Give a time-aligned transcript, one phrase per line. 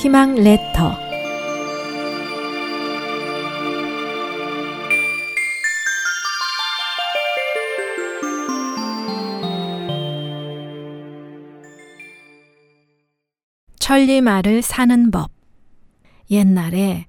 [0.00, 0.98] 희망 레터
[13.78, 15.30] 천리말을 사는 법
[16.30, 17.04] 옛날에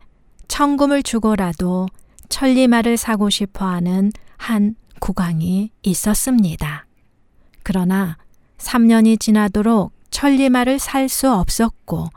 [0.49, 1.87] 천금을 주고라도
[2.27, 6.85] 천리말을 사고 싶어 하는 한 국왕이 있었습니다.
[7.63, 8.17] 그러나
[8.57, 12.09] 3년이 지나도록 천리말을 살 수 없었고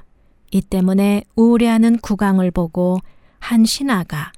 [0.54, 2.98] 이 때문에 우울해하는 국왕을 보고
[3.40, 4.30] 한 신하가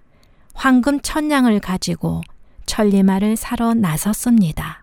[0.55, 2.23] 황금 천냥을 가지고
[2.65, 4.83] 천리말을 사러 나섰습니다.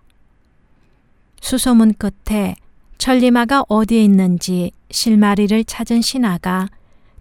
[1.42, 2.54] 수소문 끝에
[3.00, 6.70] 천리마가 어디에 있는지 실마리를 찾은 신하가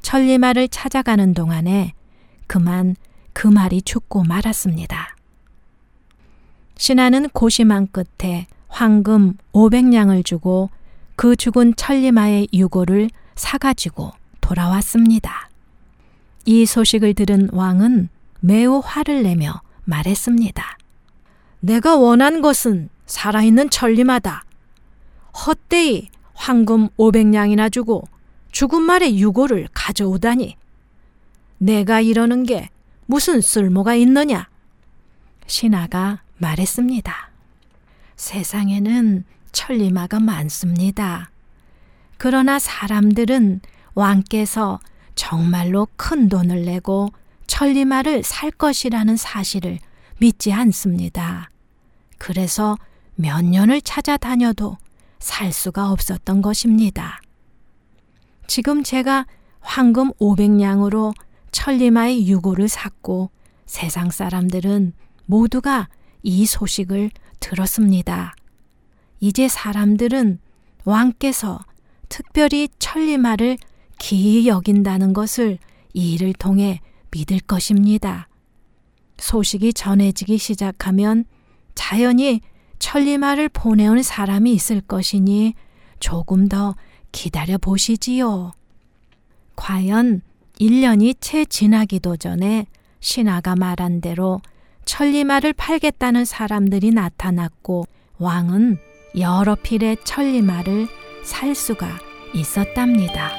[0.03, 1.95] 천리마를 찾아가는 동안에
[2.47, 2.97] 그만
[3.33, 5.17] 그 말이 죽고 말았습니다.
[6.77, 10.69] 신하는 고심한 끝에 황금 500냥을 주고
[11.17, 15.49] 그 죽은 천리마의 유고를 사가지고 돌아왔습니다.
[16.45, 18.09] 이 소식을 들은 왕은
[18.41, 20.79] 매우 화를 내며 말했습니다.
[21.61, 24.45] 내가 원한 것은 살아있는 천리마다.
[25.47, 28.05] 헛되이 황금 500냥이나 주고
[28.51, 30.57] 죽은 말의 유고를 가져오다니.
[31.59, 32.69] 내가 이러는 게
[33.07, 34.49] 무슨 쓸모가 있느냐?
[35.47, 37.31] 신하가 말했습니다.
[38.17, 41.32] 세상에는 천리마가 많습니다.
[42.23, 43.63] 그러나 사람들은
[43.97, 44.79] 왕께서
[45.17, 47.09] 정말로 큰 돈을 내고
[47.49, 49.81] 천리마를 살 것이라는 사실을
[50.19, 51.51] 믿지 않습니다.
[52.19, 52.79] 그래서
[53.17, 54.79] 몇 년을 찾아다녀도
[55.19, 57.21] 살 수가 없었던 것입니다.
[58.47, 59.27] 지금 제가
[59.59, 61.13] 황금 500냥으로
[61.51, 63.33] 천리마의 유고를 샀고
[63.67, 64.93] 세상 사람들은
[65.27, 65.89] 모두가
[66.23, 68.37] 이 소식을 들었습니다.
[69.19, 70.39] 이제 사람들은
[70.85, 71.59] 왕께서
[72.13, 73.57] 특별히 천리마를
[73.99, 75.57] 기이 여긴다는 것을
[75.95, 76.81] 이 일을 통해
[77.11, 78.29] 믿을 것입니다.
[79.17, 81.25] 소식이 전해지기 시작하면
[81.75, 82.43] 자연히
[82.79, 85.55] 천리마를 보내온 사람이 있을 것이니
[86.01, 86.75] 조금 더
[87.13, 88.53] 기다려 보시지요.
[89.57, 90.21] 과연
[90.61, 92.67] 1년이 채 지나기도 전에
[93.01, 94.43] 신하가 말한 대로
[94.85, 97.87] 천리마를 팔겠다는 사람들이 나타났고
[98.19, 98.77] 왕은
[99.17, 100.89] 여러 필의 천리마를
[101.23, 101.89] 살 수가
[102.33, 103.31] 있었답니다.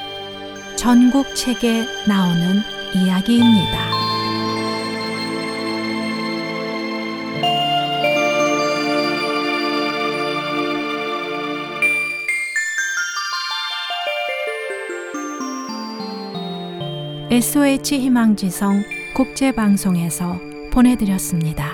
[0.76, 2.60] 전국 책에 나오는
[2.94, 3.94] 이야기입니다.
[17.30, 18.84] SOH 희망지성
[19.14, 20.38] 국제방송에서
[20.70, 21.73] 보내드렸습니다.